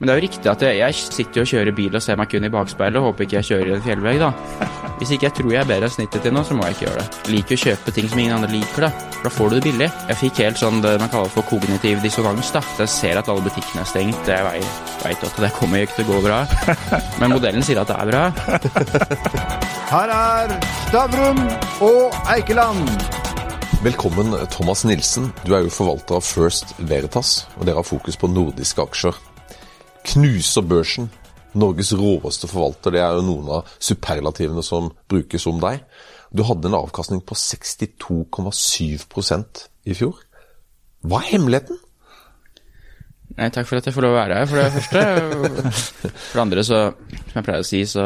[0.00, 2.16] Men det er jo riktig at jeg, jeg sitter jo og kjører bil og ser
[2.16, 4.30] meg kun i bakspeilet og håper ikke jeg kjører i en fjellvegg, da.
[4.96, 6.86] Hvis ikke jeg tror jeg er bedre enn snittet til nå, så må jeg ikke
[6.86, 7.18] gjøre det.
[7.26, 8.90] Jeg liker å kjøpe ting som ingen andre liker, da.
[9.18, 9.90] For da får du det billig.
[10.08, 12.64] Jeg fikk helt sånn det man kaller for kognitiv dissonans, da.
[12.64, 14.32] Så jeg ser at alle butikkene er stengt.
[14.32, 14.64] Jeg
[15.04, 16.40] veit at det kommer ikke til å gå bra.
[17.20, 18.24] Men modellen sier at det er bra.
[19.92, 21.44] Her er Stavrum
[21.84, 22.88] og Eikeland.
[23.84, 25.28] Velkommen, Thomas Nilsen.
[25.44, 29.26] Du er jo forvalter av First Veritas, og dere har fokus på nordiske aksjer.
[30.06, 31.10] Knuser børsen.
[31.58, 32.90] Norges råeste forvalter.
[32.94, 35.76] Det er jo noen av superlativene som brukes om deg.
[36.30, 40.16] Du hadde en avkastning på 62,7% i fjor.
[41.02, 41.76] Hva er hemmeligheten?
[43.38, 45.00] Nei, takk for at jeg får lov å være her, for det første.
[46.30, 46.78] For det andre, så,
[47.30, 48.04] som jeg pleier å si, så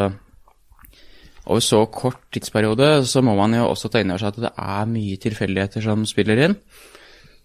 [1.44, 4.52] over så kort tidsperiode så må man jo også ta inn over seg at det
[4.64, 6.54] er mye tilfeldigheter som spiller inn.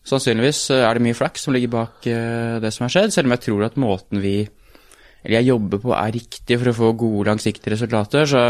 [0.08, 3.44] Sannsynligvis er det mye flaks som ligger bak det som har skjedd, selv om jeg
[3.46, 4.38] tror at måten vi
[5.24, 8.28] eller jeg jobber på er riktig for å få gode, langsiktige resultater.
[8.30, 8.44] Så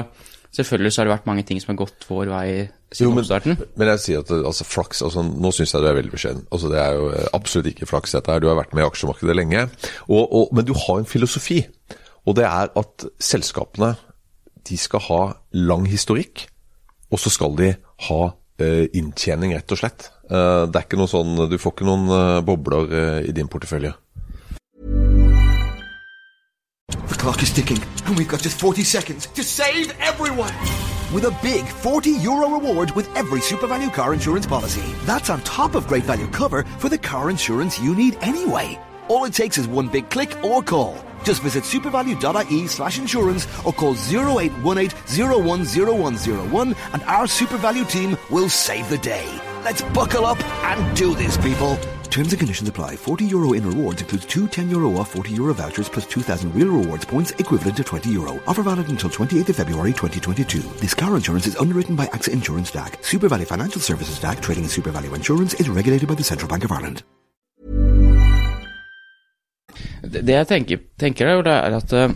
[0.55, 2.49] selvfølgelig så har det vært mange ting som har gått vår vei
[2.93, 3.57] siden men, oppstarten.
[3.79, 6.45] Men jeg sier at altså, flaks altså, Nå syns jeg du er veldig beskjeden.
[6.49, 8.43] Altså, det er jo absolutt ikke flaks, dette her.
[8.43, 9.65] Du har vært med i aksjemarkedet lenge.
[10.07, 11.63] Og, og, men du har en filosofi,
[12.25, 13.95] og det er at selskapene
[14.69, 15.21] de skal ha
[15.57, 16.45] lang historikk,
[17.09, 17.71] og så skal de
[18.09, 20.11] ha uh, inntjening, rett og slett.
[20.29, 23.95] Uh, det er ikke noe sånn, Du får ikke noen uh, bobler i din portefølje.
[27.09, 30.53] The clock is ticking, and we've got just 40 seconds to save everyone!
[31.11, 34.83] With a big 40 euro reward with every SuperValue car insurance policy.
[35.05, 38.79] That's on top of great value cover for the car insurance you need anyway.
[39.07, 40.95] All it takes is one big click or call.
[41.23, 48.87] Just visit supervalue.ie slash insurance or call 0818 010101 and our SuperValue team will save
[48.89, 49.27] the day.
[49.63, 51.77] Let's buckle up and do this, people.
[52.09, 52.95] Terms and conditions apply.
[52.95, 56.67] 40 euro in rewards includes two 10 euro off 40 euro vouchers plus 2,000 real
[56.67, 58.39] rewards points equivalent to 20 euro.
[58.47, 60.61] Offer valid until 28th of February 2022.
[60.79, 63.01] This car insurance is underwritten by AXA Insurance DAC.
[63.01, 66.71] SuperValley Financial Services DAC trading in SuperValue Insurance is regulated by the Central Bank of
[66.71, 67.03] Ireland.
[70.01, 72.09] Det jeg tenker, tenker er, er at uh,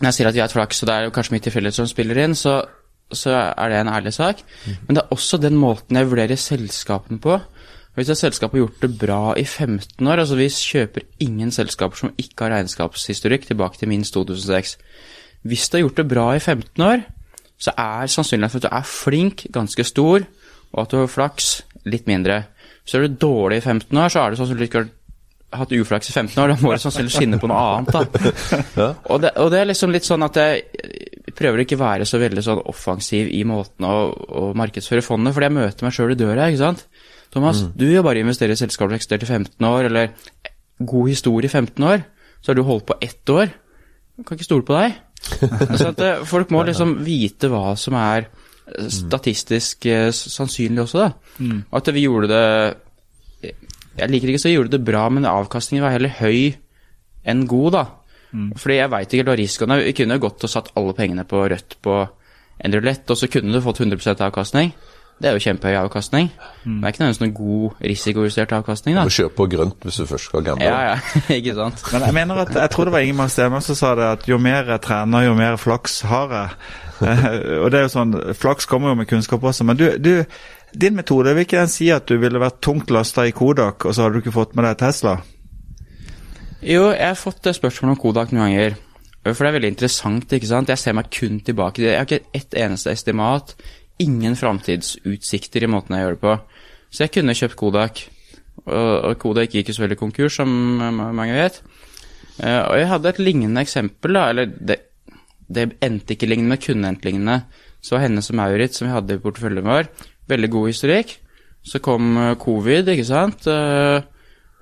[0.00, 1.76] når jeg sier at vi har et flaks, og det er jo kanskje mye tilfeldighet
[1.76, 2.62] som spiller inn, så,
[3.12, 4.40] så, er det en ærlig sak.
[4.66, 4.76] Mm.
[4.86, 7.38] Men det er også den måten jeg vurderer selskapene på.
[7.94, 11.96] Hvis et selskap har gjort det bra i 15 år, altså vi kjøper ingen selskaper
[11.96, 14.78] som ikke har regnskapshistorikk tilbake til minst 2006.
[15.46, 17.04] Hvis du har gjort det bra i 15 år,
[17.58, 20.26] så er sannsynligheten for at du er flink, ganske stor,
[20.72, 22.42] og at du har flaks, litt mindre.
[22.92, 24.86] Du er dårlig i 15 år, så er det sannsynligvis ikke
[25.54, 27.94] hatt uflaks i 15 år, da må du sannsynligvis skinne på noe annet.
[27.94, 28.88] da.
[29.12, 30.64] Og det, og det, er liksom litt sånn at jeg
[31.36, 35.56] prøver ikke være så veldig sånn offensiv i måten å, å markedsføre fondet, fordi jeg
[35.58, 36.86] møter meg sjøl i døra, ikke sant.
[37.34, 37.72] Thomas, mm.
[37.80, 40.12] du har bare investert i selskaper som eksisterte i 15 år, eller
[40.78, 42.04] god historie i 15 år,
[42.40, 43.50] så har du holdt på ett år.
[44.14, 44.98] Jeg kan ikke stole på deg.
[45.80, 51.06] så at eh, Folk må liksom vite hva som er eh, statistisk eh, sannsynlig også,
[51.06, 51.38] da.
[51.40, 51.62] Mm.
[51.74, 53.54] At vi gjorde det
[53.96, 56.54] Jeg liker ikke så vi gjorde det bra, men avkastningen var heller høy
[57.24, 57.84] enn god, da.
[58.34, 58.50] Mm.
[58.58, 59.86] Fordi jeg veit ikke hva risikoen er.
[59.86, 62.00] Vi kunne gått og satt alle pengene på rødt på
[62.64, 64.74] en rulett, og så kunne du fått 100% avkastning.
[65.22, 66.30] Det er jo kjempehøy avkastning.
[66.64, 66.80] Mm.
[66.80, 68.96] Det er ikke nødvendigvis noen god risikojustert avkastning.
[68.96, 69.04] da.
[69.04, 70.66] Du må kjøpe på grønt hvis du først skal gamble.
[70.66, 70.96] Ja, ja,
[71.38, 71.84] ikke sant.
[71.92, 74.40] Men jeg mener at, jeg tror det var Ingemar Stemme som sa det, at jo
[74.42, 76.58] mer jeg trener, jo mer flaks har jeg.
[77.62, 79.66] og det er jo sånn, Flaks kommer jo med kunnskap også.
[79.66, 80.24] Men du, du
[80.74, 83.94] din metode, vil ikke den si at du ville vært tungt lasta i Kodak, og
[83.94, 85.18] så hadde du ikke fått med deg Tesla?
[86.64, 88.76] Jo, jeg har fått spørsmål om Kodak noen ganger.
[89.26, 90.30] For det er veldig interessant.
[90.32, 90.70] ikke sant?
[90.72, 91.82] Jeg ser meg kun tilbake.
[91.84, 93.52] Jeg har ikke ett eneste estimat
[94.00, 96.36] ingen framtidsutsikter i måten jeg gjør det på.
[96.88, 98.00] Så jeg kunne kjøpt Kodak.
[98.64, 101.60] Og, Kodak gikk jo veldig konkurs, som mange vet.
[102.40, 104.24] Eh, og jeg hadde et lignende eksempel, da.
[104.32, 104.78] Eller det,
[105.52, 107.38] det endte ikke lignende, men kunne endt lignende.
[107.84, 109.92] Så var Hennes og Maurits, som vi hadde i porteføljen vår,
[110.32, 111.12] veldig god historikk.
[111.60, 113.52] Så kom eh, covid, ikke sant.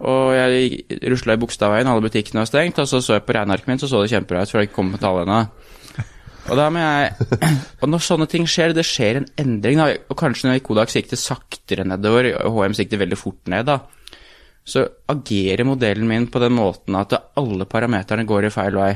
[0.02, 2.80] Og jeg rusla i Bogstadveien, alle butikkene var stengt.
[2.82, 4.78] Og så så jeg på regnearket mitt, så så det kjempebra ut, for det ikke
[4.80, 5.44] kom med tallene.
[6.50, 7.28] Og, jeg,
[7.82, 11.20] og når sånne ting skjer, det skjer en endring, da, og kanskje når Kodak sikter
[11.20, 13.78] saktere nedover, og HM sikter veldig fort ned, da,
[14.66, 18.90] så agerer modellen min på den måten at alle parameterne går i feil vei.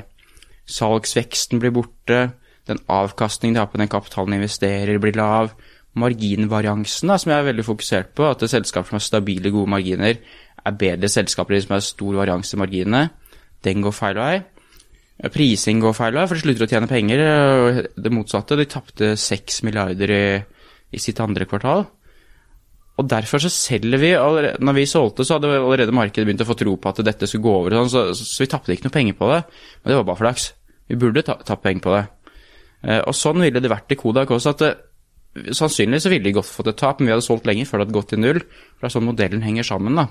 [0.66, 2.20] Salgsveksten blir borte,
[2.66, 5.54] den avkastningen de har på den kapitalen de investerer, blir lav.
[5.96, 10.18] Marginvariansen, da, som jeg er veldig fokusert på, at selskaper som har stabile, gode marginer,
[10.66, 13.02] er bedre selskaper som har stor varians i marginene,
[13.66, 14.34] den går feil vei.
[15.32, 17.22] Prising går feil vei, for de slutter å tjene penger.
[17.96, 20.24] Det motsatte, de tapte 6 milliarder i,
[20.92, 21.86] i, sitt andre kvartal.
[22.96, 26.48] og derfor så selger vi allerede, Når vi solgte, så hadde allerede markedet begynt å
[26.48, 28.88] få tro på at dette skulle gå over, og sånn, så, så vi tapte ikke
[28.88, 29.42] noe penger på det.
[29.82, 30.52] Men det var bare flaks.
[30.88, 32.04] Vi burde ta, penger på det.
[32.86, 34.52] Eh, og sånn ville det vært i Kodak også.
[34.54, 34.74] at det,
[35.36, 37.96] Sannsynligvis ville de godt fått et tap, men vi hadde solgt lenger før det hadde
[37.96, 38.38] gått til null.
[38.40, 40.06] For det er sånn modellen henger sammen, da.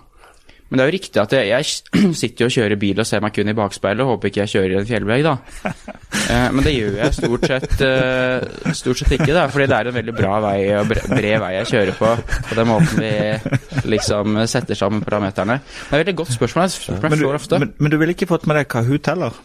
[0.66, 3.22] Men det er jo riktig at jeg, jeg sitter jo og kjører bil og ser
[3.22, 5.36] meg kun i bakspeilet og håper ikke jeg kjører i en fjellvegg, da.
[6.26, 9.90] Eh, men det gjør jeg stort sett, eh, stort sett ikke, da, fordi det er
[9.92, 12.10] en veldig bra vei og bre- bred vei jeg kjører på.
[12.50, 15.60] På den måten vi liksom setter sammen parameterne.
[15.62, 16.66] Det er et veldig godt spørsmål.
[16.66, 19.38] Jeg spør meg Men du, men, men du ville ikke fått med deg Kahoot heller?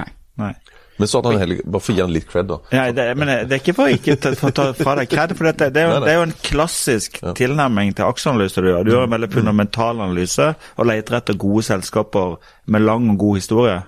[0.00, 0.08] Nei.
[0.42, 0.50] Nei.
[0.98, 2.58] Men så hadde han heller Bare for å gi han litt cred, da.
[2.70, 5.48] Ja, det, men det er ikke for ikke ta, å ta fra deg kred, for
[5.50, 6.06] dette, det, er jo, Nei, nei.
[6.06, 8.84] det er jo en klassisk tilnærming til aksjeanalyse du gjør.
[8.86, 12.36] Du gjør en veldig fundamental analyse og leter etter gode selskaper
[12.70, 13.80] med lang og god historie.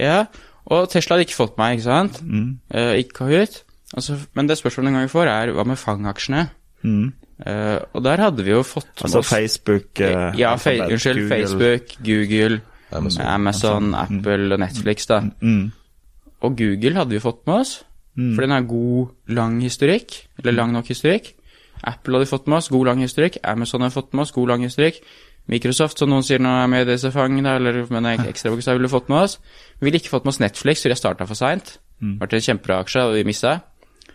[0.00, 0.24] Ja,
[0.74, 2.18] og Tesla hadde ikke fått meg, ikke sant?
[2.74, 3.60] Eh, ikke Kahoot.
[3.94, 6.48] Altså, men det spørsmålet en gang vi får, er hva med Fang-aksjene?
[6.84, 11.24] Eh, og der hadde vi jo fått med Altså oss Facebook uh, Ja, fe unnskyld.
[11.24, 11.30] Google.
[11.30, 12.60] Facebook, Google,
[12.94, 13.24] Amazon.
[13.26, 15.20] Amazon, Apple og Netflix, da.
[15.42, 15.72] Mm.
[16.44, 17.78] Og Google hadde vi fått med oss,
[18.14, 20.20] for den har god, lang historikk.
[20.38, 21.32] Eller lang nok historikk.
[21.82, 23.40] Apple hadde vi fått med oss, god, lang historikk.
[23.42, 25.00] Amazon hadde fått med oss, god, lang historikk.
[25.50, 28.78] Microsoft, som noen sier nå er med i disse fangene, eller men en ekstra bokstav,
[28.78, 29.36] ville fått med oss.
[29.80, 31.76] Vi ville ikke fått med oss Netflix, for jeg starta for seint.
[32.00, 32.16] Mm.
[32.22, 33.58] Vært en kjempebra aksje, og vi mista.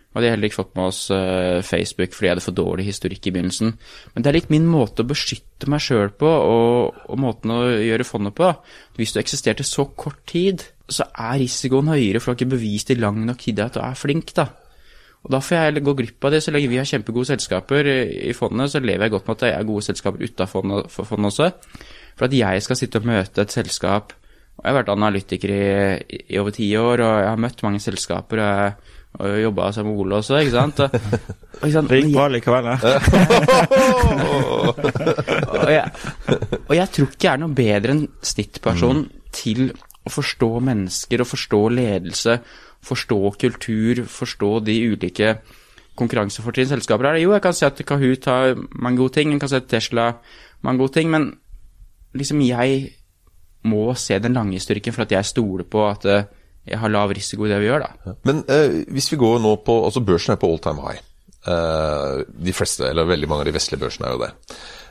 [0.09, 2.87] Og de hadde heller ikke fått med oss uh, Facebook fordi jeg hadde for dårlig
[2.87, 3.75] historikk i begynnelsen.
[4.15, 7.59] Men det er litt min måte å beskytte meg sjøl på, og, og måten å
[7.69, 8.49] gjøre fondet på.
[8.97, 12.91] Hvis du eksisterte så kort tid, så er risikoen høyere, for du har ikke bevist
[12.93, 14.47] i lang nok tid at du er flink, da.
[15.19, 16.39] Og da får jeg gå glipp av det.
[16.43, 17.97] Så lenge vi har kjempegode selskaper i
[18.29, 21.33] i fondet, så lever jeg godt med at det er gode selskaper utafor fondet, fondet
[21.33, 21.49] også.
[22.15, 24.15] For at jeg skal sitte og møte et selskap
[24.59, 25.59] og Jeg har vært analytiker i,
[26.27, 28.37] i, over ti år, og jeg har møtt mange selskaper.
[28.43, 28.73] og jeg
[29.17, 30.79] og jobba som Ole også, ikke sant.
[30.79, 30.99] Og, og,
[31.63, 31.89] ikke sant?
[31.89, 32.77] Det gikk bra likevel, ja.
[35.63, 35.85] og, jeg,
[36.67, 39.59] og jeg tror ikke jeg er noe bedre enn snittperson til
[40.09, 42.39] å forstå mennesker og forstå ledelse,
[42.85, 45.33] forstå kultur, forstå de ulike
[45.99, 47.21] konkurransefortrinn selskaper er.
[47.23, 50.09] Jo, jeg kan si at Kahoot har mange gode ting, jeg kan si at Tesla
[50.11, 51.31] har mange gode ting, men
[52.17, 52.87] liksom jeg
[53.69, 56.27] må se den lange styrken for at jeg stoler på at eh,
[56.69, 58.15] jeg har lav risiko i det vi gjør, da.
[58.27, 61.01] Men eh, hvis vi går nå på Altså, børsen er på all time high.
[61.49, 64.31] Eh, de fleste, eller veldig mange av de vestlige børsene er jo det.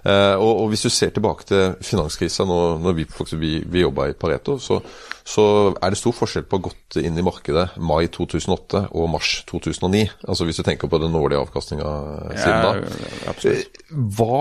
[0.08, 3.04] Eh, og, og hvis du ser tilbake til finanskrisa, når, når vi,
[3.36, 4.78] vi, vi jobba i Pareto, så,
[5.26, 5.44] så
[5.74, 9.32] er det stor forskjell på å ha gått inn i markedet mai 2008 og mars
[9.50, 10.06] 2009.
[10.24, 11.90] Altså hvis du tenker på den årlige avkastninga
[12.38, 12.94] siden da.
[13.34, 13.82] absolutt.
[13.84, 14.38] Eh, Hva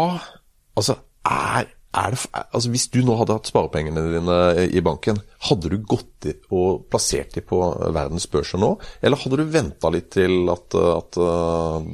[0.77, 0.93] Altså,
[1.25, 4.35] er, er det Altså, hvis du nå hadde hatt sparepengene dine
[4.69, 5.17] i banken,
[5.49, 7.63] hadde du gått og plassert de på
[7.95, 11.17] verdens børser nå, eller hadde du venta litt til at, at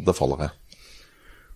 [0.04, 0.58] det faller her?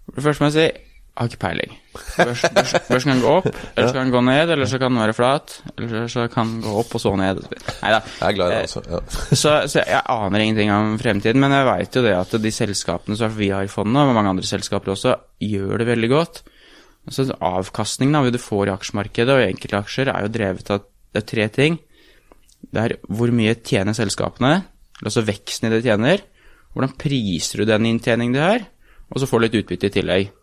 [0.07, 0.86] For det første må jeg si
[1.17, 1.71] har ikke peiling.
[1.97, 4.93] Børsen, børs, børsen kan gå opp, eller så kan den gå ned, eller så kan
[4.93, 7.39] den være flat, eller så kan den gå opp og så ned.
[7.81, 8.01] Nei da.
[8.19, 8.83] Jeg er glad i det, altså.
[8.91, 8.99] Ja.
[9.43, 13.17] Så, så jeg aner ingenting om fremtiden, men jeg veit jo det at de selskapene
[13.19, 16.43] som vi har i fondet, og mange andre selskaper også, gjør det veldig godt.
[17.13, 20.85] Så Avkastningen av det du får i aksjemarkedet og i enkeltaksjer, er jo drevet av
[21.15, 21.77] det er tre ting.
[22.67, 24.57] Det er hvor mye tjener selskapene,
[25.01, 26.25] altså veksten i det de tjener.
[26.73, 28.65] Hvordan priser du den inntjeningen de har,
[29.07, 30.33] og så får du litt utbytte i tillegg.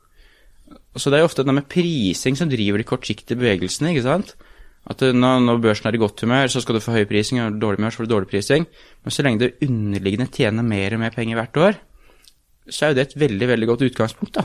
[0.96, 4.34] Så det er jo ofte det med prising som driver de kortsiktige bevegelsene, ikke sant?
[4.86, 7.56] At når, når børsen er i godt humør, så skal du få høy prising, og
[7.60, 8.66] dårlig humør, så får du dårlig prising.
[9.02, 11.78] Men så lenge det underliggende tjener mer og mer penger hvert år,
[12.68, 14.44] så er jo det et veldig, veldig godt utgangspunkt, da.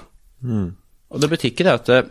[1.10, 2.10] Og det betyr ikke det at eh,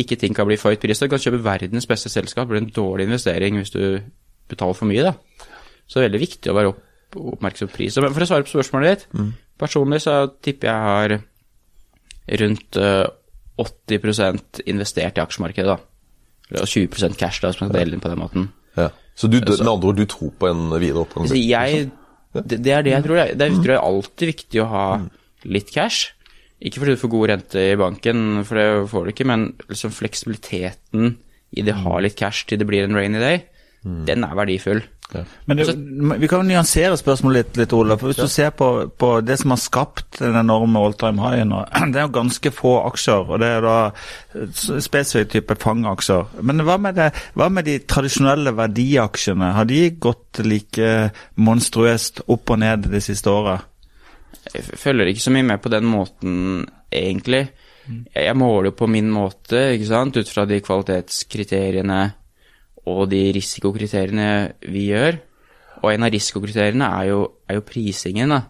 [0.00, 1.00] ikke ting kan bli for høyt pris.
[1.00, 3.82] Du kan kjøpe verdens beste selskap, det blir en dårlig investering hvis du
[4.50, 5.48] betaler for mye, da.
[5.86, 6.82] Så det er veldig viktig å være opp,
[7.16, 7.96] oppmerksom på pris.
[7.98, 9.08] Men for å svare på spørsmålet ditt,
[9.58, 11.16] personlig så tipper jeg har
[12.44, 13.06] rundt eh,
[13.58, 15.78] 80% investert i aksjemarkedet, da.
[16.50, 18.48] Eller 20% cash, da, hvis man skal dele inn på den måten.
[18.76, 18.88] Ja.
[19.14, 21.28] Så du, med andre ord, du tror på en videre oppgang?
[21.28, 21.90] Så jeg,
[22.34, 23.16] det, det er det jeg tror.
[23.20, 24.84] jeg- Det er, tror jeg alltid viktig å ha
[25.44, 26.12] litt cash.
[26.62, 29.90] Ikke fordi du får god rente i banken, for det får du ikke, men liksom
[29.96, 31.16] fleksibiliteten
[31.56, 33.44] i det å ha litt cash til det blir en rainy day,
[33.82, 34.82] den er verdifull.
[35.44, 35.72] Men det,
[36.20, 37.96] vi kan jo nyansere spørsmålet litt, litt Ola.
[37.98, 41.46] for Hvis du ser på, på det som har skapt den enorme all time high
[41.48, 43.32] nå, det er jo ganske få aksjer.
[43.32, 43.78] og Det er da
[44.84, 46.36] spesifikk type fangaksjer.
[46.46, 47.08] Men hva med, det,
[47.38, 49.50] hva med de tradisjonelle verdiaksjene?
[49.56, 50.92] Har de gått like
[51.40, 53.66] monstruøst opp og ned det siste året?
[54.54, 56.38] Jeg følger ikke så mye med på den måten,
[56.92, 57.48] egentlig.
[57.90, 62.00] Jeg jeg måler jo på min måte, ikke sant, ut fra de kvalitetskriteriene
[62.90, 64.30] og de risikokriteriene
[64.70, 65.20] vi gjør.
[65.80, 68.42] Og en av risikokriteriene er jo, er jo prisingen, da.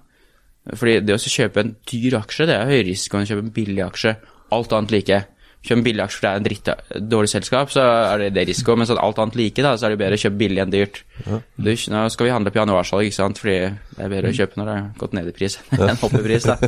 [0.77, 3.53] Fordi det å kjøpe en dyr aksje, det er høyere risiko enn å kjøpe en
[3.55, 4.17] billig aksje.
[4.51, 5.19] alt annet like.
[5.61, 6.69] Kjøp en billig aksje for det er en dritt,
[7.13, 8.75] dårlig selskap, så er det det risiko.
[8.77, 11.03] Men sånn alt annet like, da, så er det bedre å kjøpe billig enn dyrt.
[11.27, 14.61] Du, nå skal vi handle på januarsalg, ikke sant, fordi det er bedre å kjøpe
[14.61, 16.49] når det har gått ned i pris enn opp i pris.
[16.49, 16.59] da.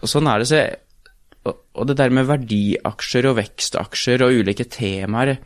[0.00, 0.48] Og sånn er det.
[0.50, 0.64] Så,
[1.76, 5.36] og det der med verdiaksjer og vekstaksjer og ulike temaer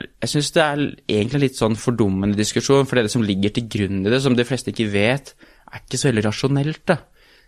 [0.00, 4.04] Jeg syns det er egentlig litt sånn fordummende diskusjon, for det som ligger til grunn
[4.04, 5.34] i det, som de fleste ikke vet,
[5.70, 6.84] er ikke så veldig rasjonelt.
[6.88, 7.00] da.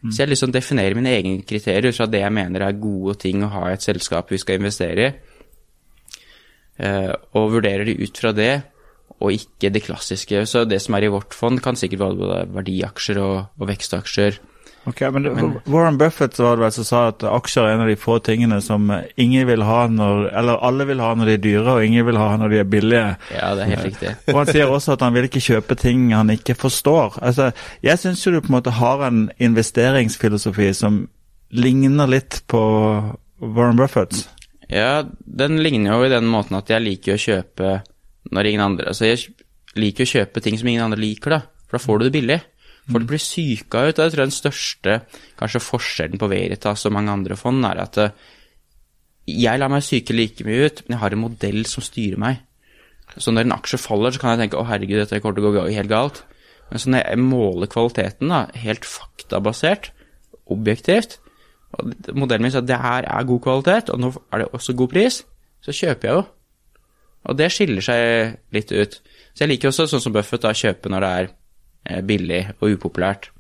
[0.03, 3.53] Så jeg liksom definerer mine egne kriterier fra det jeg mener er gode ting å
[3.53, 5.13] ha i et selskap vi skal investere i,
[6.83, 8.65] eh, og vurderer de ut fra det,
[9.23, 10.43] og ikke det klassiske.
[10.51, 14.41] Så det som er i vårt fond, kan sikkert være både verdiaksjer og, og vekstaksjer.
[14.85, 15.29] Ok, men,
[15.71, 18.59] Warren Buffett var det vel som sa at aksjer er en av de få tingene
[18.65, 18.89] som
[19.21, 22.19] ingen vil ha når Eller alle vil ha når de er dyre, og ingen vil
[22.19, 23.05] ha når de er billige.
[23.31, 24.15] Ja, det er helt riktig.
[24.33, 27.21] og han sier også at han vil ikke kjøpe ting han ikke forstår.
[27.23, 31.05] Altså, Jeg syns jo du på en måte har en investeringsfilosofi som
[31.53, 32.63] ligner litt på
[33.43, 34.27] Warren Buffetts.
[34.73, 37.83] Ja, den ligner jo i den måten at jeg liker å kjøpe
[38.33, 39.35] når ingen andre Altså, jeg
[39.79, 41.41] liker å kjøpe ting som ingen andre liker, da.
[41.69, 42.39] For da får du det billig.
[42.91, 43.99] Folk blir syka ut.
[43.99, 44.95] Jeg tror den største
[45.39, 48.15] kanskje forskjellen på Veritas og mange andre fond er at eh,
[49.31, 52.41] jeg lar meg syke like mye ut, men jeg har en modell som styrer meg.
[53.17, 55.55] Så når en aksje faller, så kan jeg tenke å herregud, dette kommer til å
[55.55, 56.23] gå helt galt.
[56.71, 59.91] Men så når jeg måler kvaliteten, da, helt faktabasert,
[60.51, 61.19] objektivt,
[61.73, 64.75] og modellen min sier at det her er god kvalitet, og nå er det også
[64.77, 65.21] god pris,
[65.63, 66.25] så kjøper jeg jo.
[67.31, 68.99] Og det skiller seg litt ut.
[69.31, 71.31] Så jeg liker også, sånn som Buffett, da, kjøpe når det er
[72.07, 73.33] billig og upopulært.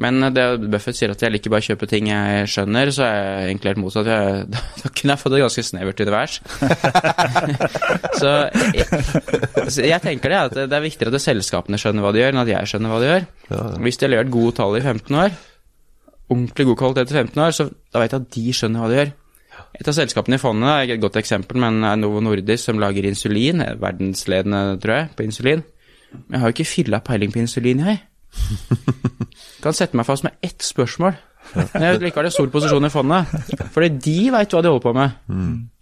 [0.00, 3.06] Men eh, det Buffett sier at jeg liker bare å kjøpe ting jeg skjønner, så
[3.06, 4.10] er jeg egentlig helt motsatt.
[4.10, 6.38] Jeg, da, da kunne jeg fått et ganske snevert univers.
[8.20, 8.34] så,
[8.74, 9.02] jeg,
[9.70, 12.44] så jeg tenker det at det er viktigere at selskapene skjønner hva de gjør, enn
[12.44, 13.28] at jeg skjønner hva de gjør.
[13.86, 15.36] Hvis de har levert gode tall i 15 år,
[16.34, 18.98] ordentlig god kvalitet i 15 år, så da vet jeg at de skjønner hva de
[19.02, 19.14] gjør.
[19.74, 23.06] Et av selskapene i fondet er et godt eksempel, men er Novo Nordisk som lager
[23.06, 23.62] insulin.
[23.62, 25.64] er Verdensledende, tror jeg, på insulin.
[26.14, 28.02] Men jeg har jo ikke filla peiling på insulin, jeg.
[29.64, 31.14] Kan sette meg fast med ett spørsmål.
[31.54, 33.34] Men jeg likevel har stor posisjon i fondet.
[33.74, 35.18] Fordi de veit hva de holder på med.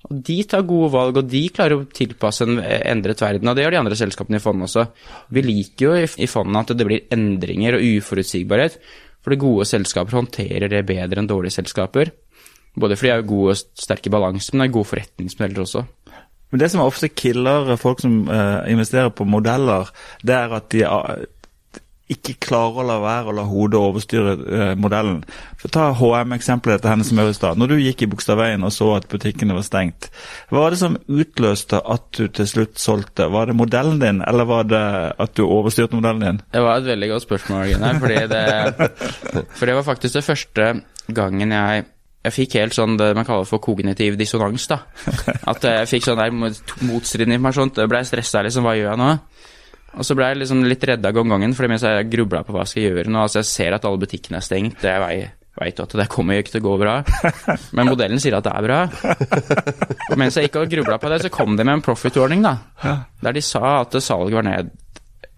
[0.09, 3.49] Og De tar gode valg, og de klarer å tilpasse en endret verden.
[3.49, 4.87] Og det gjør de andre selskapene i fondet også.
[5.33, 8.79] Vi liker jo i fondet at det blir endringer og uforutsigbarhet.
[9.23, 12.11] Fordi gode selskaper håndterer det bedre enn dårlige selskaper.
[12.75, 15.85] Både fordi de er gode og sterke i balanse, men de er gode forretningsmodeller også.
[16.53, 19.89] Men det som ofte killer folk som uh, investerer på modeller,
[20.21, 21.23] det er at de uh,
[22.13, 25.23] ikke klarer å la være å la hodet overstyre uh, modellen.
[25.61, 27.61] For Ta HM-eksempelet til henne som er i stad.
[27.61, 30.11] Når du gikk i Bogstadveien og så at butikkene var stengt,
[30.51, 33.31] hva var det som utløste at du til slutt solgte?
[33.33, 34.85] Var det modellen din, eller var det
[35.25, 36.43] at du overstyrte modellen din?
[36.53, 38.03] Det var et veldig godt spørsmål, Gunnar.
[38.05, 38.45] Fordi det,
[39.57, 40.71] for det var faktisk det første
[41.13, 41.89] gangen jeg
[42.23, 44.69] jeg fikk helt sånn det man kaller for kognitiv dissonans.
[44.71, 44.79] da.
[45.51, 47.73] At jeg fikk sånn der mot- motstridende informasjon.
[47.83, 48.63] Jeg ble stressa, liksom.
[48.69, 49.11] Hva gjør jeg nå?
[49.93, 52.63] Og så ble jeg liksom litt redda av gangen, fordi mens jeg grubla på hva
[52.65, 54.87] jeg skal gjøre nå Altså, jeg ser at alle butikkene er stengt.
[54.89, 55.03] Jeg
[55.61, 56.95] veit jo at det kommer jo ikke til å gå bra.
[57.77, 58.79] Men modellen sier at det er bra.
[60.09, 62.55] Og mens jeg ikke har grubla på det, så kom de med en profit-ordning, da.
[63.21, 64.71] Der de sa at salget var ned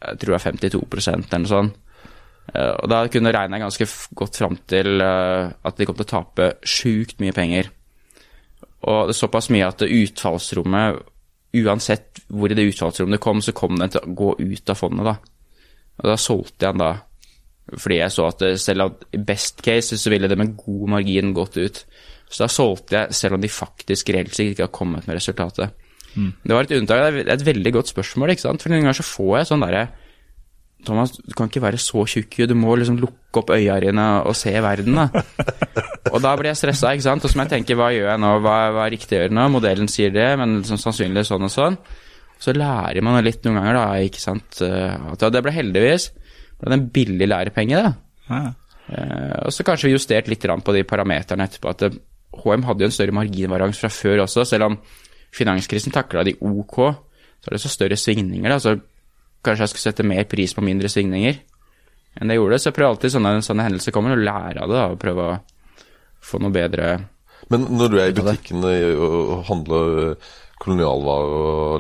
[0.05, 1.77] jeg tror det er 52 eller noe sånt.
[2.53, 6.07] Eh, Og da kunne jeg regne ganske godt fram til eh, at de kom til
[6.07, 7.71] å tape sjukt mye penger.
[8.85, 11.01] Og det er såpass mye at utfallsrommet,
[11.57, 14.77] uansett hvor i det utfallsrommet det kom, så kom den til å gå ut av
[14.77, 15.15] fondet, da.
[16.03, 16.91] Og da solgte jeg den da,
[17.79, 21.33] fordi jeg så at selv om i best case så ville det med god margin
[21.33, 21.81] gått ut.
[22.29, 25.73] Så da solgte jeg, selv om de faktisk reelt sett ikke har kommet med resultatet.
[26.15, 27.01] Det var et unntak.
[27.15, 28.63] Det er et veldig godt spørsmål, ikke sant.
[28.63, 29.85] For noen ganger så får jeg sånn derre
[30.87, 34.37] Thomas, du kan ikke være så tjukk, du må liksom lukke opp øya dine og
[34.39, 35.25] se verden, da.
[36.13, 37.25] Og da blir jeg stressa, ikke sant.
[37.25, 39.35] Og så må jeg tenke, hva gjør jeg nå, hva, hva er riktig å gjøre
[39.35, 39.47] nå?
[39.55, 41.79] Modellen sier det, men liksom sannsynlig sånn og sånn.
[42.45, 44.61] Så lærer man litt noen ganger, da, ikke sant.
[44.61, 46.11] Og At ja, det ble heldigvis
[46.61, 47.95] ble det en billig lærepenge, da.
[48.29, 48.43] Ja.
[48.93, 51.73] Eh, og så kanskje vi justert litt på de parameterne etterpå.
[51.73, 51.93] At det,
[52.35, 54.79] HM hadde jo en større marginvarians fra før også, selv om
[55.35, 56.79] finanskrisen takla de ok,
[57.43, 58.51] så er det så større svingninger.
[58.51, 58.77] da, så
[59.45, 61.41] Kanskje jeg skulle sette mer pris på mindre svingninger
[62.15, 62.61] enn det jeg gjorde.
[62.63, 65.27] Så jeg prøver alltid sånne, sånne hendelser kommer, å lære av det da, og prøve
[65.27, 65.35] å
[66.25, 66.95] få noe bedre
[67.53, 70.15] Men når du er i butikken og handler
[70.63, 71.35] kolonialvarer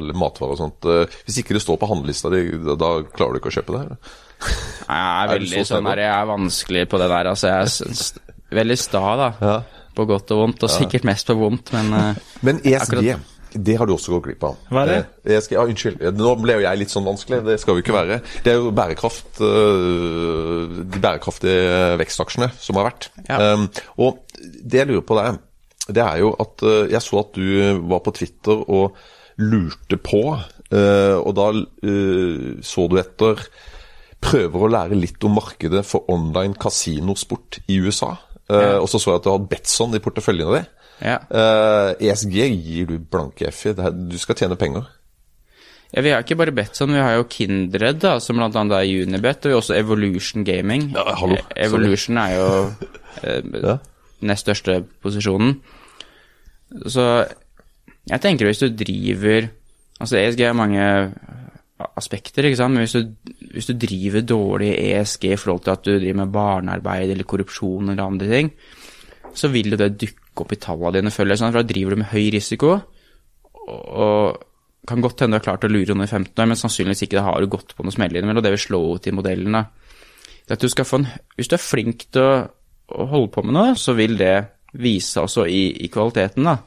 [0.04, 2.42] og matvarer og sånt eh, Hvis ikke det står på handlelista di,
[2.74, 3.82] da, klarer du ikke å kjøpe det?
[3.86, 4.16] eller?
[4.90, 7.28] Jeg er Er veldig så sånn her, jeg er vanskelig på det der.
[7.30, 9.28] altså Jeg er veldig sta, da.
[9.40, 9.54] Ja.
[9.94, 13.30] På godt og vondt, og sikkert mest på vondt, men eh, Men ESG, Akkurat.
[13.54, 14.58] Det har du også gått glipp av.
[14.68, 14.98] Hva er det?
[15.24, 17.40] Eh, ESG, ja, unnskyld, nå ble jo jeg litt sånn vanskelig.
[17.46, 18.20] Det skal vi ikke være.
[18.44, 23.10] Det er jo bærekraft, øh, de bærekraftige vekstaksjene som har vært.
[23.28, 23.40] Ja.
[23.54, 23.68] Um,
[24.02, 25.42] og det jeg lurer på det er
[25.84, 28.96] det er jo at eh, jeg så at du var på Twitter og
[29.36, 33.42] lurte på, uh, og da uh, så du etter
[34.24, 38.14] prøver å lære litt om markedet for online kasinosport i USA.
[38.48, 40.66] Eh, Og så så jeg at du hadde Betson i porteføljen din.
[41.02, 41.18] Ja.
[41.30, 43.72] Uh, ESG gir du blanke F i.
[43.74, 44.86] Du skal tjene penger.
[45.94, 49.44] Ja, Vi har ikke bare Betson, vi har jo Kindred, da, som annet er Unibet,
[49.44, 50.88] og vi har også Evolution Gaming.
[50.94, 51.36] Ja, hallo.
[51.56, 52.48] Evolution Evolution er jo
[53.22, 53.76] eh, Ja.
[54.26, 55.60] nest største posisjonen.
[56.90, 57.04] Så
[58.10, 59.48] jeg tenker hvis du driver
[60.00, 60.82] Altså ESG har mange
[61.96, 63.12] aspekter, ikke sant, men hvis du,
[63.54, 67.88] hvis du driver dårlig ESG i forhold til at du driver med barnearbeid eller korrupsjon
[67.92, 68.50] eller andre ting,
[69.34, 71.42] så vil jo det dukke opp i tallene dine, føler jeg.
[71.42, 72.74] Sånn, for da driver du med høy risiko,
[73.64, 74.42] og,
[74.84, 77.16] kan godt hende du har klart å lure noen i 15 år, men sannsynligvis ikke.
[77.16, 79.56] Det har du gått på noe smell innimellom, og det vil slå ut i modellen.
[79.56, 81.06] du en,
[81.38, 82.34] hvis du er flink til å,
[82.92, 84.34] å holde på med noe, så vil det
[84.76, 86.44] vise også i, i kvaliteten.
[86.44, 86.58] da.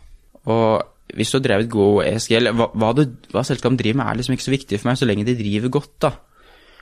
[0.50, 3.06] Og hvis du har drevet god ESG, eller hva, hva,
[3.36, 5.76] hva selskapet driver med, er liksom ikke så viktig for meg, så lenge de driver
[5.78, 5.94] godt.
[6.08, 6.14] da.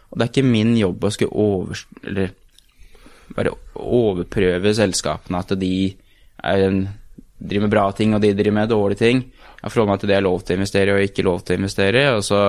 [0.10, 2.32] Og det er ikke min jobb å skulle over, eller
[3.34, 5.74] bare overprøve selskapene at de
[6.46, 6.84] er en,
[7.40, 9.24] driver med bra ting, og de driver med dårlige ting.
[9.62, 11.62] Jeg forholder meg til det er lov til å investere og ikke lov til å
[11.62, 12.04] investere.
[12.16, 12.42] Og så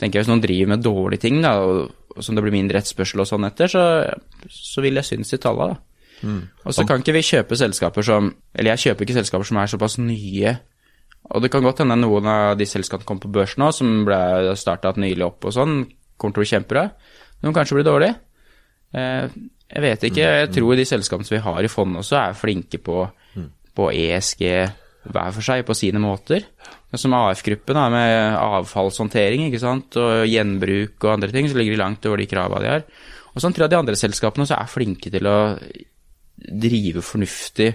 [0.00, 3.22] tenker jeg hvis noen driver med dårlige ting, da, og, som det blir mindre etterspørsel
[3.22, 3.84] og sånn etter, så,
[4.50, 5.86] så vil jeg synes i tallene, da.
[6.68, 9.70] Og så kan ikke vi kjøpe selskaper som Eller jeg kjøper ikke selskaper som er
[9.72, 10.50] såpass nye.
[11.32, 14.52] Og det kan godt hende noen av de selskapene kommer på børs nå, som ble
[14.58, 15.78] starta nylig opp og sånn,
[16.20, 16.84] kommer til å bli kjempebra.
[17.44, 18.16] Noen kanskje blir dårlige.
[18.96, 19.32] Eh,
[19.70, 20.28] jeg vet ikke.
[20.42, 23.04] Jeg tror de selskapene som vi har i fondet også, er flinke på,
[23.76, 24.44] på ESG
[25.10, 26.44] hver for seg, på sine måter.
[26.98, 29.96] Som AF-gruppen, med avfallshåndtering ikke sant?
[30.00, 32.84] og gjenbruk og andre ting, så ligger de langt over de kravene de har.
[33.30, 35.38] Og sånn tror jeg de andre selskapene også er flinke til å
[36.40, 37.70] drive fornuftig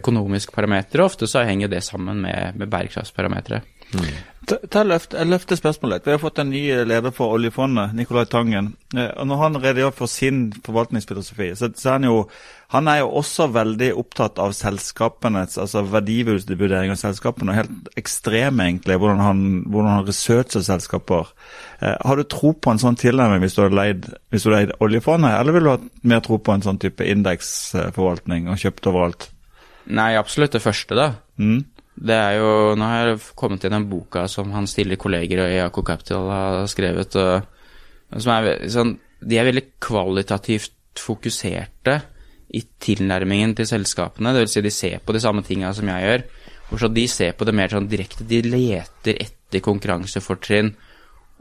[0.00, 1.04] økonomisk parameter.
[1.04, 3.62] Ofte så henger det sammen med, med bærekraftsparametere.
[3.90, 4.02] Ta,
[4.70, 6.06] ta løfter spørsmålet.
[6.06, 8.74] Vi har fått en ny leder for oljefondet, Nicolai Tangen.
[8.96, 12.24] Eh, og Når han redegjør for sin forvaltningsfilosofi, så, så han jo
[12.70, 18.62] han er jo også veldig opptatt av selskapenes, altså verdivurdering av selskapene, og helt ekstrem
[18.62, 21.32] egentlig, hvordan han, hvordan han researcher selskaper.
[21.80, 24.76] Eh, har du tro på en sånn tilnærming hvis du har leid, hvis du leid
[24.78, 25.80] oljefondet, eller vil du ha
[26.14, 29.30] mer tro på en sånn type indeksforvaltning og kjøpt overalt?
[29.90, 31.08] Nei, absolutt det første, da.
[31.40, 31.64] Mm.
[31.94, 35.60] Det er jo Nå har jeg kommet inn den boka som hans tidligere kolleger i
[35.64, 42.00] AK Capital har skrevet, og er sånn De er veldig kvalitativt fokuserte
[42.56, 44.32] i tilnærmingen til selskapene.
[44.34, 46.24] Vil si de ser på de samme tinga som jeg gjør.
[46.70, 48.26] Og så de ser på det mer sånn direkte.
[48.26, 50.72] De leter etter konkurransefortrinn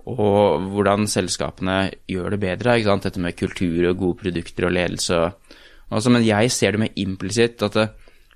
[0.09, 2.77] og hvordan selskapene gjør det bedre.
[2.77, 3.07] ikke sant?
[3.07, 5.15] Dette med kultur og gode produkter og ledelse.
[5.15, 5.31] og
[5.91, 7.89] Altså, men jeg ser det mer implisitt at det,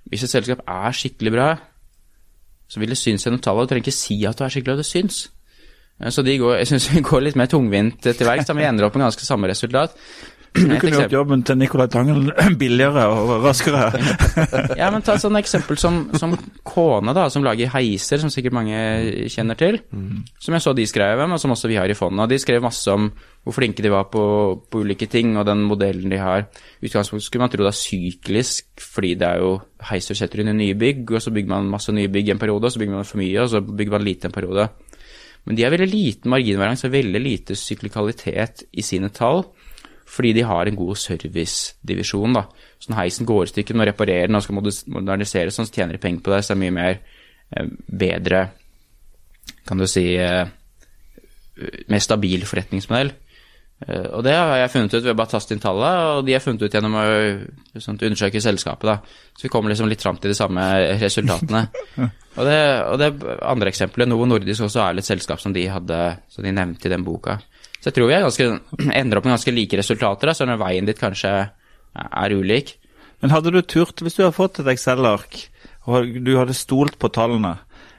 [0.10, 1.50] hvis et selskap er skikkelig bra,
[2.74, 3.68] så vil det synes gjennom tallet.
[3.68, 5.20] Du trenger ikke si at du er skikkelig og det syns.
[6.02, 8.66] Eh, Så de går, jeg syns vi går litt mer tungvint til verks, da vi
[8.66, 9.94] ender opp med ganske samme resultat.
[10.54, 12.28] Du kunne gjort jobben til Nicolai Tangen
[12.62, 13.88] billigere og raskere.
[14.80, 16.36] Ja, men ta et sånt eksempel som, som
[16.68, 18.78] Kone, da, som lager heiser, som sikkert mange
[19.34, 19.80] kjenner til.
[20.42, 22.26] Som jeg så de skrev om, og som også vi har i fondet.
[22.26, 23.10] Og de skrev masse om
[23.44, 24.24] hvor flinke de var på,
[24.70, 26.46] på ulike ting, og den modellen de har.
[26.86, 29.58] Utgangspunktet skulle man tro det er syklisk, fordi det er jo
[29.90, 32.70] heiser setter inn i nye bygg, og så bygger man masse nye bygg en periode,
[32.70, 34.70] og så bygger man for mye, og så bygger man lite en periode.
[35.44, 39.44] Men de har veldig liten marginvarians og veldig lite syklikalitet i sine tall
[40.14, 42.38] fordi de har en god servicedivisjon.
[42.38, 42.46] da.
[42.80, 45.98] Så når heisen går i stykker, må reparere den og skal modernisere, sånn, så tjener
[45.98, 46.44] de penger på det.
[46.44, 47.00] Så det er mye mer
[47.56, 47.74] eh,
[48.04, 48.44] bedre,
[49.68, 50.46] kan du si, eh,
[51.90, 53.14] mer stabil forretningsmodell.
[53.88, 56.36] Eh, og det har jeg funnet ut ved å bare taste inn tallet, og de
[56.36, 57.06] har funnet ut gjennom å
[57.94, 58.92] undersøke selskapet.
[58.92, 58.98] da.
[59.34, 60.68] Så vi kommer liksom litt fram til de samme
[61.02, 61.66] resultatene.
[62.38, 66.04] og, det, og det andre eksempelet, Novo Nordisk også er litt selskap som de hadde,
[66.30, 67.40] som de nevnte i den boka.
[67.84, 68.46] Så jeg tror vi ganske,
[68.96, 71.34] ender opp med ganske like resultater, da, så når veien ditt kanskje
[72.00, 72.78] er ulik.
[73.20, 75.36] Men hadde du turt, hvis du hadde fått et Excel-ark,
[75.92, 77.58] og du hadde stolt på tallene,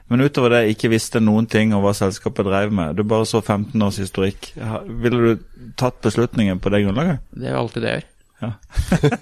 [0.09, 3.43] men utover det ikke visste noen ting om hva selskapet drev med, du bare så
[3.43, 4.51] 15 års historikk,
[4.89, 7.21] ville du tatt beslutningen på det grunnlaget?
[7.29, 8.11] Det er jo alltid det jeg gjør.
[8.41, 8.51] Ja.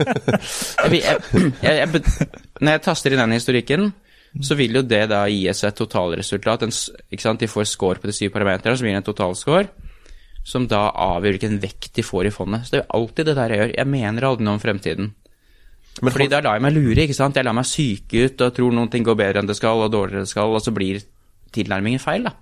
[0.95, 1.03] jeg,
[1.61, 2.03] jeg, jeg,
[2.63, 3.91] når jeg taster inn den historikken,
[4.41, 6.63] så vil jo det da gi et totalresultat.
[6.65, 7.37] En?
[7.39, 9.67] De får score på de syv parameterne, som gir en totalscore,
[10.43, 12.67] som da avgjør hvilken vekt de får i fondet.
[12.67, 13.75] Så det er alltid det der jeg gjør.
[13.79, 15.13] Jeg mener aldri noe om fremtiden.
[16.01, 17.37] Men Fordi da lar jeg meg lure, ikke sant.
[17.37, 19.91] Jeg lar meg syke ut og tror noen ting går bedre enn det skal, og
[19.93, 21.03] dårligere enn det skal, og så blir
[21.53, 22.33] tilnærmingen feil, da.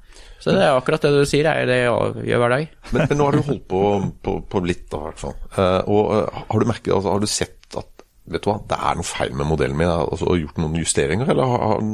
[0.41, 2.77] Så det er akkurat det du sier, er det jeg gjør hver dag.
[2.89, 3.81] Men, men nå har du holdt på,
[4.25, 5.35] på, på litt, da, i hvert fall.
[5.51, 8.77] Eh, og eh, har du merket, altså, har du sett at vet du hva, det
[8.77, 9.91] er noe feil med modellen min.
[9.91, 11.85] Altså, gjort noen justeringer, eller har,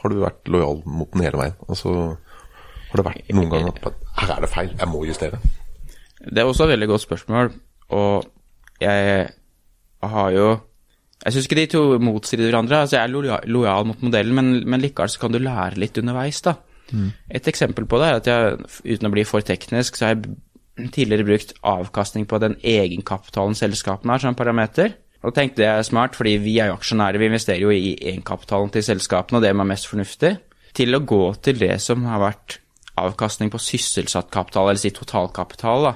[0.00, 1.58] har du vært lojal mot den hele veien?
[1.68, 1.96] Altså,
[2.92, 3.86] har det vært noen gang at
[4.20, 5.40] her er det feil, jeg må justere?
[6.22, 7.48] Det er også et veldig godt spørsmål,
[7.96, 8.28] og
[8.82, 9.30] jeg
[10.02, 10.50] har jo
[11.22, 12.80] Jeg syns ikke de to motsider hverandre.
[12.82, 15.98] Altså, jeg er lojal, lojal mot modellen, men, men likevel så kan du lære litt
[16.00, 16.56] underveis, da.
[17.30, 18.56] Et eksempel på det er at jeg,
[18.96, 24.16] uten å bli for teknisk, så har jeg tidligere brukt avkastning på den egenkapitalen selskapene
[24.16, 24.96] har som parameter.
[25.22, 28.74] Og da tenkte jeg smart, fordi vi er jo aksjonærer, vi investerer jo i egenkapitalen
[28.74, 30.32] til selskapene, og det er mest fornuftig,
[30.74, 32.58] til å gå til det som har vært
[33.02, 35.94] avkastning på sysselsatt kapital, eller si totalkapital, da.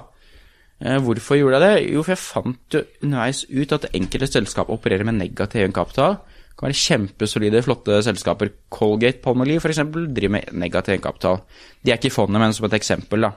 [0.80, 1.92] Eh, Hvorfor gjorde jeg det?
[1.94, 6.18] Jo, for jeg fant jo underveis ut at enkelte selskap opererer med negativ egenkapital.
[6.20, 8.50] Det kan være kjempesolide, flotte selskaper.
[8.72, 9.82] Colgate Palmolive f.eks.
[9.92, 11.42] driver med negativ egenkapital.
[11.84, 13.26] De er ikke i fondet, men som et eksempel.
[13.28, 13.32] da.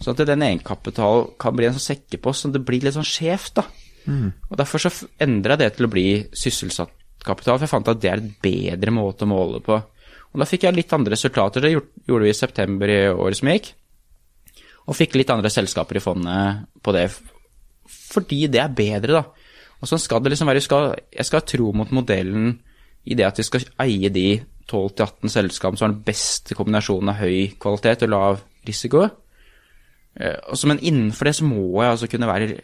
[0.00, 3.54] Så at den egenkapitalen kan bli en sånn sekkepost som det blir litt sånn skjevt.
[3.60, 3.66] da.
[4.50, 6.92] Og Derfor så endra jeg det til å bli sysselsatt
[7.24, 9.80] kapital, for jeg fant at det er et bedre måte å måle på.
[10.38, 11.60] Og Da fikk jeg litt andre resultater.
[11.60, 13.72] Det gjorde- vi i september i året som gikk.
[14.86, 17.10] Og fikk litt andre selskaper i fondet på det,
[17.88, 19.24] fordi det er bedre, da.
[19.82, 20.96] Og sånn skal det liksom være.
[21.12, 22.60] Jeg skal ha tro mot modellen
[23.04, 27.16] i det at vi skal eie de 12-18 selskapene som har den beste kombinasjonen av
[27.16, 29.10] høy kvalitet og lav risiko.
[30.14, 32.60] Eh, men innenfor det så må jeg altså kunne være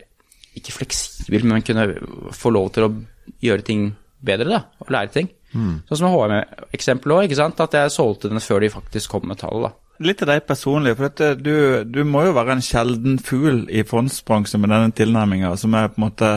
[0.54, 1.98] ikke fleksibel, men kunne
[2.32, 3.04] få lov til å
[3.42, 4.62] gjøre ting bedre, da.
[4.80, 5.28] Og lære ting.
[5.54, 7.64] Sånn som HM-eksempelet òg, ikke sant.
[7.64, 9.74] At jeg solgte den før de faktisk kom med tall, da.
[10.02, 13.84] Litt til deg personlig, for dette, du, du må jo være en sjelden fugl i
[13.86, 16.32] fondsbransjen med denne tilnærminga, som er på en måte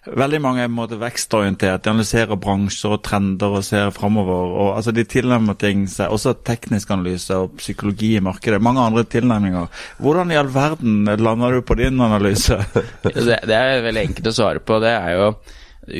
[0.00, 4.54] Veldig mange er på en måte vekstorientert, de analyserer bransjer og trender og ser framover.
[4.62, 8.62] og altså De tilnærmer ting seg også teknisk analyse og psykologi i markedet.
[8.64, 9.68] Mange andre tilnærminger.
[10.00, 12.56] Hvordan i all verden lander du på din analyse?
[13.04, 14.80] Det, det er veldig enkelt å svare på.
[14.80, 15.28] Det er jo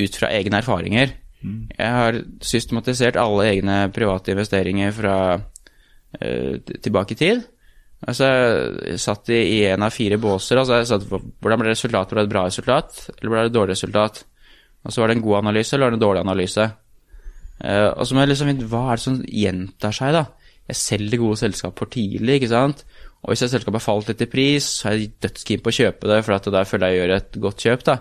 [0.06, 1.12] ut fra egne erfaringer.
[1.42, 7.46] Jeg har systematisert alle egne private investeringer fra uh, tilbake i tid.
[8.00, 8.26] Altså,
[8.88, 10.60] jeg satt i, en av fire båser.
[10.60, 12.14] altså jeg satt, Hvordan ble resultatet?
[12.14, 14.22] Ble det et bra resultat, eller ble det et dårlig resultat?
[14.84, 16.70] Og så var det en god analyse, eller var det en dårlig analyse?
[17.60, 20.24] Uh, og så må jeg liksom finne hva er det som gjentar seg, da?
[20.70, 22.84] Jeg selger gode selskap for tidlig, ikke sant?
[23.20, 25.76] Og hvis et selskap har falt litt i pris, så er jeg dødskeen på å
[25.76, 27.96] kjøpe det, for at da føler jeg gjør et godt kjøp, da.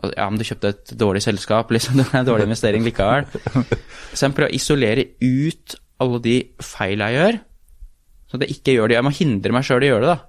[0.00, 1.96] Og, Ja, men du kjøpte et dårlig selskap, liksom.
[2.00, 3.28] Det er en dårlig investering likevel.
[4.14, 7.38] Så jeg prøver å isolere ut alle de feil jeg gjør,
[8.30, 8.96] så jeg ikke gjør det.
[8.96, 10.26] Jeg må hindre meg sjøl i å gjøre det, da.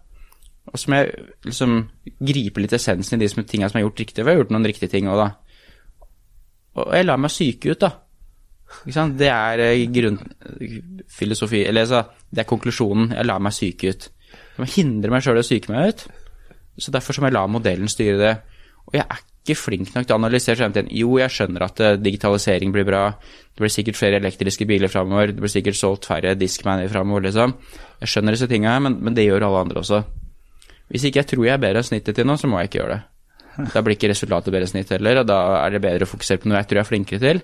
[0.72, 1.76] Og så må jeg liksom
[2.22, 4.22] gripe litt essensen i de tinga som jeg har gjort riktig.
[4.22, 5.30] For jeg har gjort noen riktige ting òg, da.
[6.82, 7.92] Og jeg lar meg syke ut, da.
[8.88, 13.12] Det er eh, grunnfilosofi Eller altså, det er konklusjonen.
[13.18, 14.08] Jeg lar meg syke ut.
[14.32, 16.06] Jeg må hindre meg sjøl i å syke meg ut.
[16.80, 18.34] Så derfor så må jeg la modellen styre det.
[18.88, 20.92] Og jeg er ikke flink nok til å analysere fremtiden.
[20.94, 23.08] Jo, jeg skjønner at eh, digitalisering blir bra.
[23.52, 25.34] Det blir sikkert flere elektriske biler framover.
[25.34, 27.56] Det blir sikkert solgt færre Discmaner framover, liksom.
[28.04, 30.04] Jeg skjønner disse tinga men, men det gjør alle andre også.
[30.92, 32.82] Hvis ikke jeg tror jeg er bedre enn snittet til nå, så må jeg ikke
[32.84, 33.02] gjøre det.
[33.74, 36.42] Da blir ikke resultatet bedre enn snitt heller, og da er det bedre å fokusere
[36.42, 37.42] på noe jeg tror jeg er flinkere til,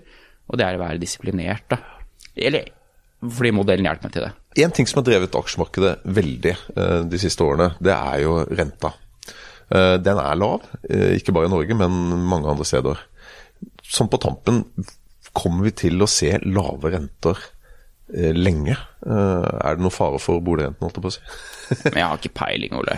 [0.48, 1.80] og det er å være disiplinert, da.
[2.38, 2.70] Eller
[3.24, 4.32] fordi modellen hjelper meg til det.
[4.64, 8.94] En ting som har drevet aksjemarkedet veldig eh, de siste årene, det er jo renta.
[9.68, 11.92] Eh, den er lav, eh, ikke bare i Norge, men
[12.30, 13.02] mange andre steder.
[13.84, 14.64] Sånn på tampen,
[15.38, 17.38] kommer vi til å se lave renter
[18.10, 18.78] lenge?
[19.06, 21.22] Eh, er det noe fare for boligrenten, holdt jeg på å si?
[21.92, 22.96] Men jeg har ikke peiling, Ole.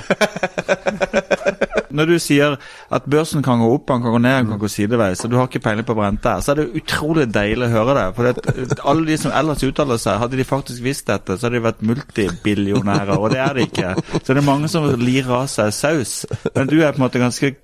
[1.98, 2.56] Når du sier
[2.94, 5.38] at børsen kan gå opp, den kan gå ned, den kan gå sideveis, og du
[5.40, 8.06] har ikke peiling på rente, så er det utrolig deilig å høre det.
[8.18, 11.66] For alle de som ellers uttaler seg, hadde de faktisk visst dette, så hadde de
[11.66, 13.96] vært multibillionærer, og det er de ikke.
[14.20, 16.20] Så det er mange som lirer av seg saus.
[16.54, 17.56] Men du er på en måte ganske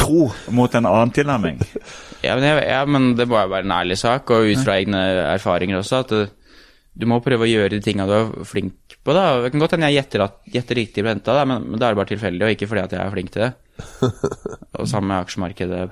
[0.00, 1.60] tro mot en annen tilnærming.
[2.24, 4.78] Ja, men, jeg, ja, men det må jo være en ærlig sak, og ut fra
[4.80, 5.04] egne
[5.36, 6.43] erfaringer også, at du,
[6.94, 9.14] du må prøve å gjøre de tinga du er flink på.
[9.16, 9.40] da.
[9.42, 11.88] Det kan godt hende jeg gjetter, at, gjetter riktig på renta, da, men, men da
[11.88, 13.50] er det bare tilfeldig, og ikke fordi at jeg er flink til det.
[14.78, 15.82] og samme med aksjemarkedet,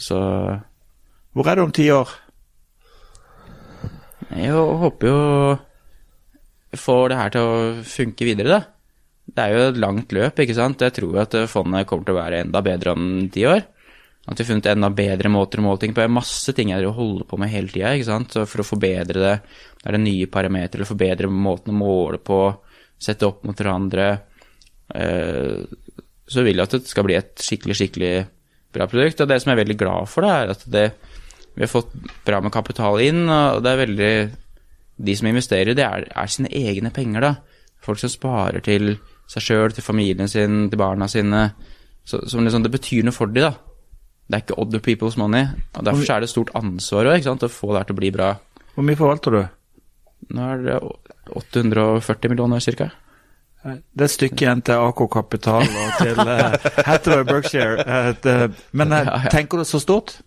[0.00, 0.18] så
[1.36, 2.14] Hvor er du om ti år?
[4.32, 5.20] Jeg håper jo
[6.76, 8.60] får det her til å funke videre, da.
[9.28, 10.80] Det er jo et langt løp, ikke sant.
[10.80, 13.66] Jeg tror at fondet kommer til å være enda bedre om ti år.
[14.28, 16.02] At vi har funnet enda bedre måter å måle ting på.
[16.02, 18.44] Det er masse ting jeg holder på med hele tida.
[18.44, 19.34] For å forbedre det,
[19.80, 22.42] det er det nye parametere, forbedre måten å måle på,
[23.00, 24.08] sette opp mot hverandre.
[24.94, 25.62] Eh,
[26.28, 28.12] så vil jeg at det skal bli et skikkelig, skikkelig
[28.76, 29.22] bra produkt.
[29.24, 30.84] Og det som jeg er veldig glad for, er at det,
[31.54, 31.94] vi har fått
[32.26, 34.12] bra med kapital inn, og det er veldig
[34.98, 37.32] De som investerer, det er, er sine egne penger, da.
[37.86, 38.96] Folk som sparer til
[39.30, 41.52] seg sjøl, til familien sin, til barna sine.
[42.02, 43.67] Så, som liksom, det betyr noe for dem, da.
[44.28, 45.46] Det er ikke other people's money.
[45.74, 47.96] og Derfor så er det stort ansvar også, ikke sant, å få det her til
[47.96, 48.32] å bli bra.
[48.74, 49.42] Hvor mye forvalter du?
[50.36, 50.78] Nå er det
[51.32, 52.90] 840 millioner cirka.
[53.64, 56.54] Det er et stykke igjen til AK Kapital og til uh,
[56.88, 57.82] Hathaway Berkshire.
[58.22, 58.44] Uh,
[58.76, 59.22] men ja.
[59.32, 60.18] tenker du så stort?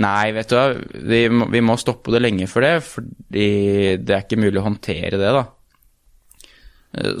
[0.00, 0.64] Nei, vet du hva,
[1.06, 3.46] vi vi må stoppe det lenge for det, fordi
[4.00, 5.44] det er ikke mulig å håndtere det, da.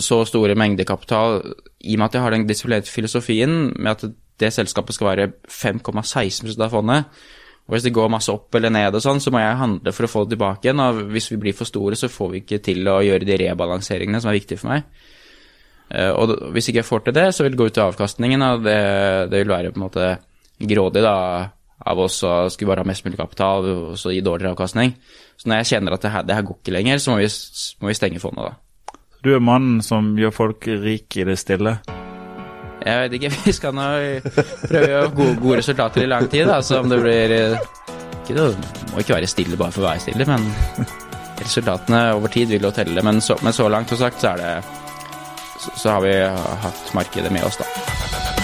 [0.02, 1.40] Så store mengder kapital,
[1.82, 5.30] i og med at jeg har den disiplinerte filosofien med at det selskapet skal være
[5.46, 7.10] 5,16 av fondet,
[7.64, 10.04] og hvis det går masse opp eller ned og sånn, så må jeg handle for
[10.04, 12.60] å få det tilbake igjen, og hvis vi blir for store, så får vi ikke
[12.66, 14.84] til å gjøre de rebalanseringene som er viktige for meg.
[15.88, 18.42] Eh, Og hvis ikke jeg får til det, så vil det gå ut av avkastningen,
[18.42, 18.78] og det,
[19.32, 20.10] det vil være på en måte
[20.60, 21.16] grådig da,
[21.84, 24.94] av oss å skulle bare ha mest mulig kapital og så gi dårligere avkastning.
[25.36, 27.32] Så når jeg kjenner at det her, det her går ikke lenger, så må vi,
[27.80, 29.00] må vi stenge fondet, da.
[29.24, 31.78] Du er mannen som gjør folk rike i det stille.
[32.84, 33.88] Jeg vet ikke, vi skal nå
[34.66, 37.58] prøve å ha gode, gode resultater i lang tid, da, så om det blir eh,
[38.22, 38.46] ikke det,
[38.92, 40.48] må ikke være stille bare for å være stille, men
[41.40, 43.04] resultatene over tid vil jo telle.
[43.04, 44.54] Men så, men så langt, som sagt, så er det
[45.58, 46.16] så, så har vi
[46.64, 48.43] hatt markedet med oss, da.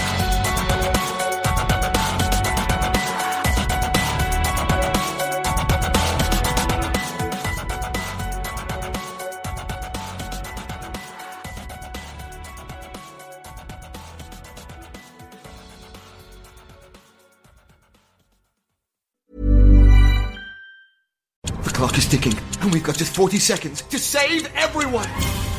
[21.81, 25.09] Clock is ticking, and we've got just 40 seconds to save everyone!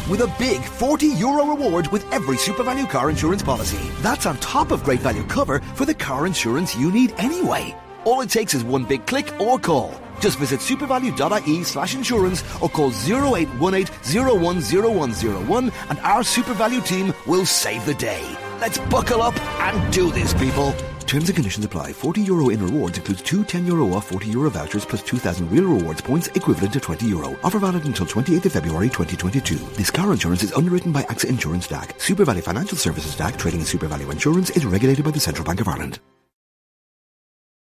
[0.09, 3.91] With a big 40 euro reward with every Super Value car insurance policy.
[4.03, 7.75] That's on top of great value cover for the car insurance you need anyway.
[8.05, 10.01] All it takes is one big click or call.
[10.21, 17.85] Just visit supervalue.ie slash insurance or call 0818 and our Super Value team will save
[17.85, 18.23] the day.
[18.61, 20.73] Let's buckle up and do this, people.
[21.13, 21.93] Terms and conditions apply.
[21.93, 25.65] 40 euro in rewards includes two 10 euro off 40 euro vouchers plus 2,000 real
[25.65, 27.39] rewards points equivalent to 20 euro.
[27.45, 29.57] Offer valid until 28th of February 2022.
[29.77, 32.01] This car insurance is underwritten by AXA Insurance DAC.
[32.01, 35.45] Super Value Financial Services DAC trading in Super Value Insurance is regulated by the Central
[35.45, 35.99] Bank of Ireland.